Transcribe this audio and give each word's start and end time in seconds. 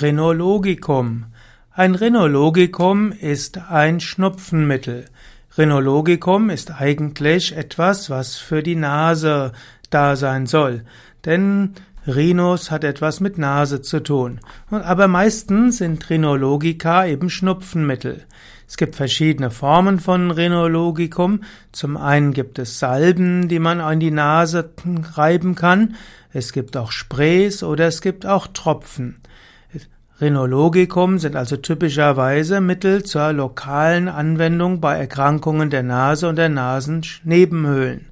Rhinologicum. 0.00 1.26
Ein 1.72 1.94
Rhinologicum 1.94 3.12
ist 3.12 3.58
ein 3.70 4.00
Schnupfenmittel. 4.00 5.06
Rhinologicum 5.56 6.50
ist 6.50 6.70
eigentlich 6.70 7.56
etwas, 7.56 8.10
was 8.10 8.36
für 8.36 8.62
die 8.62 8.76
Nase 8.76 9.52
da 9.88 10.16
sein 10.16 10.46
soll. 10.46 10.84
Denn 11.24 11.72
Rhinus 12.06 12.70
hat 12.70 12.84
etwas 12.84 13.20
mit 13.20 13.38
Nase 13.38 13.80
zu 13.80 14.02
tun. 14.02 14.40
Aber 14.70 15.08
meistens 15.08 15.78
sind 15.78 16.08
Rhinologica 16.10 17.06
eben 17.06 17.30
Schnupfenmittel. 17.30 18.24
Es 18.68 18.76
gibt 18.76 18.96
verschiedene 18.96 19.50
Formen 19.50 19.98
von 19.98 20.30
Rhinologicum. 20.30 21.40
Zum 21.72 21.96
einen 21.96 22.32
gibt 22.32 22.58
es 22.58 22.78
Salben, 22.78 23.48
die 23.48 23.60
man 23.60 23.80
an 23.80 23.98
die 23.98 24.10
Nase 24.10 24.72
reiben 25.14 25.54
kann. 25.54 25.94
Es 26.32 26.52
gibt 26.52 26.76
auch 26.76 26.92
Sprays 26.92 27.62
oder 27.62 27.86
es 27.86 28.02
gibt 28.02 28.26
auch 28.26 28.46
Tropfen. 28.48 29.20
Rhinologicum 30.18 31.18
sind 31.18 31.36
also 31.36 31.58
typischerweise 31.58 32.62
Mittel 32.62 33.02
zur 33.02 33.34
lokalen 33.34 34.08
Anwendung 34.08 34.80
bei 34.80 34.96
Erkrankungen 34.96 35.68
der 35.68 35.82
Nase 35.82 36.28
und 36.28 36.36
der 36.36 36.48
Nasennebenhöhlen. 36.48 38.06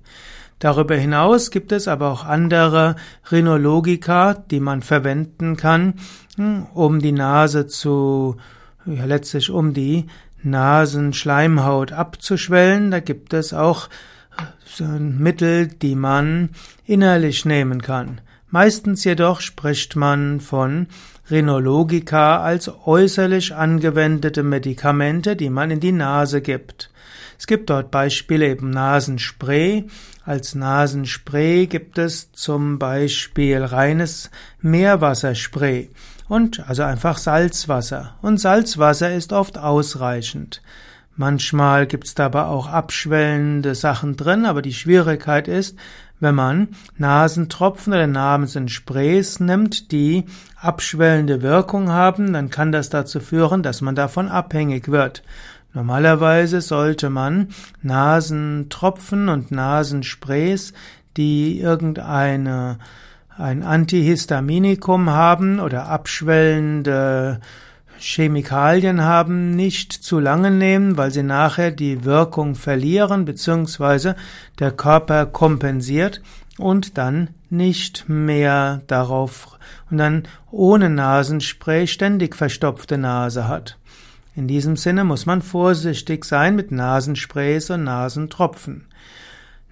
Darüber 0.58 0.96
hinaus 0.96 1.50
gibt 1.50 1.72
es 1.72 1.88
aber 1.88 2.10
auch 2.10 2.24
andere 2.24 2.96
Rhinologica, 3.32 4.34
die 4.34 4.60
man 4.60 4.82
verwenden 4.82 5.56
kann, 5.56 5.94
hm, 6.36 6.66
um 6.74 7.00
die 7.00 7.12
Nase 7.12 7.66
zu, 7.66 8.36
ja, 8.84 9.06
letztlich 9.06 9.50
um 9.50 9.72
die 9.72 10.06
Nasenschleimhaut 10.42 11.92
abzuschwellen. 11.92 12.90
Da 12.90 13.00
gibt 13.00 13.32
es 13.32 13.54
auch 13.54 13.88
so 14.64 14.84
Mittel, 14.84 15.68
die 15.68 15.94
man 15.94 16.50
innerlich 16.84 17.44
nehmen 17.46 17.80
kann. 17.80 18.20
Meistens 18.54 19.02
jedoch 19.02 19.40
spricht 19.40 19.96
man 19.96 20.38
von 20.38 20.86
Rhinologica 21.28 22.40
als 22.40 22.70
äußerlich 22.86 23.52
angewendete 23.52 24.44
Medikamente, 24.44 25.34
die 25.34 25.50
man 25.50 25.72
in 25.72 25.80
die 25.80 25.90
Nase 25.90 26.40
gibt. 26.40 26.88
Es 27.36 27.48
gibt 27.48 27.68
dort 27.68 27.90
Beispiele 27.90 28.48
eben 28.48 28.70
Nasenspray. 28.70 29.86
Als 30.24 30.54
Nasenspray 30.54 31.66
gibt 31.66 31.98
es 31.98 32.30
zum 32.30 32.78
Beispiel 32.78 33.60
reines 33.60 34.30
Meerwasserspray 34.60 35.90
und 36.28 36.64
also 36.68 36.84
einfach 36.84 37.18
Salzwasser. 37.18 38.14
Und 38.22 38.38
Salzwasser 38.38 39.12
ist 39.12 39.32
oft 39.32 39.58
ausreichend. 39.58 40.62
Manchmal 41.16 41.88
gibt's 41.88 42.14
dabei 42.14 42.44
auch 42.44 42.68
abschwellende 42.68 43.74
Sachen 43.74 44.16
drin, 44.16 44.46
aber 44.46 44.62
die 44.62 44.74
Schwierigkeit 44.74 45.48
ist, 45.48 45.76
wenn 46.24 46.34
man 46.34 46.68
Nasentropfen 46.96 47.92
oder 47.92 48.08
Nasensprays 48.08 49.38
nimmt, 49.38 49.92
die 49.92 50.24
abschwellende 50.60 51.42
Wirkung 51.42 51.90
haben, 51.90 52.32
dann 52.32 52.50
kann 52.50 52.72
das 52.72 52.90
dazu 52.90 53.20
führen, 53.20 53.62
dass 53.62 53.80
man 53.82 53.94
davon 53.94 54.28
abhängig 54.28 54.88
wird. 54.88 55.22
Normalerweise 55.74 56.60
sollte 56.60 57.10
man 57.10 57.48
Nasentropfen 57.82 59.28
und 59.28 59.52
Nasensprays, 59.52 60.72
die 61.16 61.60
irgendeine 61.60 62.78
ein 63.36 63.62
Antihistaminikum 63.62 65.10
haben 65.10 65.60
oder 65.60 65.88
abschwellende 65.88 67.40
Chemikalien 67.98 69.02
haben, 69.02 69.56
nicht 69.56 69.92
zu 69.92 70.18
lange 70.20 70.50
nehmen, 70.50 70.96
weil 70.96 71.10
sie 71.10 71.22
nachher 71.22 71.70
die 71.70 72.04
Wirkung 72.04 72.54
verlieren, 72.54 73.24
beziehungsweise 73.24 74.16
der 74.58 74.72
Körper 74.72 75.26
kompensiert 75.26 76.20
und 76.58 76.98
dann 76.98 77.30
nicht 77.50 78.08
mehr 78.08 78.82
darauf 78.86 79.58
und 79.90 79.98
dann 79.98 80.24
ohne 80.50 80.90
Nasenspray 80.90 81.86
ständig 81.86 82.36
verstopfte 82.36 82.98
Nase 82.98 83.48
hat. 83.48 83.78
In 84.36 84.48
diesem 84.48 84.76
Sinne 84.76 85.04
muss 85.04 85.26
man 85.26 85.42
vorsichtig 85.42 86.24
sein 86.24 86.56
mit 86.56 86.72
Nasensprays 86.72 87.70
und 87.70 87.84
Nasentropfen. 87.84 88.86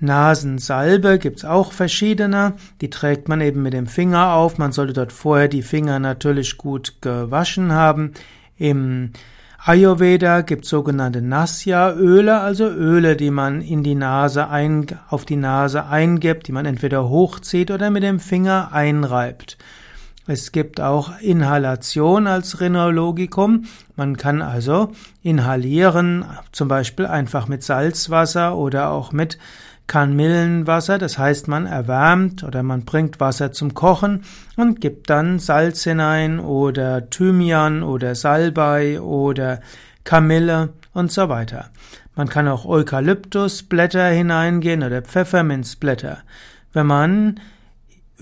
Nasensalbe 0.02 1.18
gibt's 1.18 1.44
auch 1.44 1.72
verschiedene. 1.72 2.54
Die 2.80 2.90
trägt 2.90 3.28
man 3.28 3.40
eben 3.40 3.62
mit 3.62 3.72
dem 3.72 3.86
Finger 3.86 4.34
auf. 4.34 4.58
Man 4.58 4.72
sollte 4.72 4.92
dort 4.92 5.12
vorher 5.12 5.48
die 5.48 5.62
Finger 5.62 5.98
natürlich 5.98 6.58
gut 6.58 6.96
gewaschen 7.00 7.72
haben. 7.72 8.12
Im 8.56 9.12
Ayurveda 9.64 10.41
gibt's 10.41 10.70
sogenannte 10.70 11.22
Nasya-Öle, 11.22 12.41
also 12.41 12.66
Öle, 12.66 13.14
die 13.14 13.30
man 13.30 13.60
in 13.60 13.84
die 13.84 13.94
Nase 13.94 14.48
ein, 14.48 14.86
auf 15.08 15.24
die 15.24 15.36
Nase 15.36 15.86
eingibt, 15.86 16.48
die 16.48 16.52
man 16.52 16.66
entweder 16.66 17.08
hochzieht 17.08 17.70
oder 17.70 17.91
mit 17.91 18.02
dem 18.02 18.18
Finger 18.18 18.72
einreibt. 18.72 19.56
Es 20.26 20.50
gibt 20.52 20.80
auch 20.80 21.20
Inhalation 21.20 22.26
als 22.26 22.60
Rhinologicum. 22.60 23.64
Man 23.96 24.16
kann 24.16 24.42
also 24.42 24.92
inhalieren, 25.22 26.24
zum 26.52 26.68
Beispiel 26.68 27.06
einfach 27.06 27.48
mit 27.48 27.62
Salzwasser 27.62 28.56
oder 28.56 28.91
auch 28.91 29.12
mit 29.12 29.38
Kamillenwasser, 29.87 30.98
das 30.98 31.19
heißt 31.19 31.48
man 31.48 31.66
erwärmt 31.66 32.44
oder 32.44 32.62
man 32.62 32.84
bringt 32.84 33.20
Wasser 33.20 33.53
zum 33.53 33.75
Kochen 33.75 34.25
und 34.56 34.81
gibt 34.81 35.10
dann 35.10 35.38
Salz 35.38 35.84
hinein 35.84 36.41
oder 36.41 37.10
Thymian 37.10 37.82
oder 37.82 38.15
Salbei 38.15 39.00
oder 39.00 39.60
Kamille 40.04 40.71
und 40.92 41.12
so 41.12 41.28
weiter. 41.28 41.71
Man 42.15 42.28
kann 42.28 42.48
auch 42.48 42.65
Eukalyptusblätter 42.65 44.09
hineingehen 44.09 44.82
oder 44.82 45.03
Pfefferminzblätter. 45.03 46.19
Wenn 46.72 46.87
man 46.87 47.41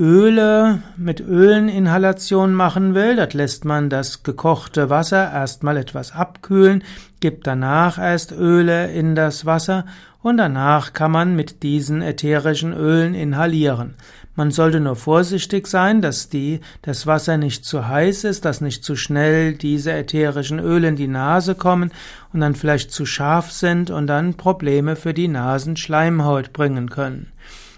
Öle 0.00 0.78
mit 0.96 1.20
Öleninhalation 1.20 2.54
machen 2.54 2.94
will, 2.94 3.16
das 3.16 3.34
lässt 3.34 3.66
man 3.66 3.90
das 3.90 4.22
gekochte 4.22 4.88
Wasser 4.88 5.30
erstmal 5.30 5.76
etwas 5.76 6.12
abkühlen, 6.12 6.82
gibt 7.20 7.46
danach 7.46 7.98
erst 7.98 8.32
Öle 8.32 8.90
in 8.92 9.14
das 9.14 9.44
Wasser 9.44 9.84
und 10.22 10.38
danach 10.38 10.94
kann 10.94 11.10
man 11.10 11.36
mit 11.36 11.62
diesen 11.62 12.00
ätherischen 12.00 12.72
Ölen 12.72 13.14
inhalieren. 13.14 13.92
Man 14.36 14.50
sollte 14.52 14.80
nur 14.80 14.96
vorsichtig 14.96 15.66
sein, 15.66 16.00
dass 16.00 16.30
die, 16.30 16.60
das 16.80 17.06
Wasser 17.06 17.36
nicht 17.36 17.66
zu 17.66 17.86
heiß 17.86 18.24
ist, 18.24 18.46
dass 18.46 18.62
nicht 18.62 18.82
zu 18.82 18.96
schnell 18.96 19.52
diese 19.52 19.92
ätherischen 19.92 20.60
Öle 20.60 20.88
in 20.88 20.96
die 20.96 21.08
Nase 21.08 21.54
kommen 21.54 21.90
und 22.32 22.40
dann 22.40 22.54
vielleicht 22.54 22.90
zu 22.90 23.04
scharf 23.04 23.52
sind 23.52 23.90
und 23.90 24.06
dann 24.06 24.32
Probleme 24.32 24.96
für 24.96 25.12
die 25.12 25.28
Nasenschleimhaut 25.28 26.54
bringen 26.54 26.88
können. 26.88 27.26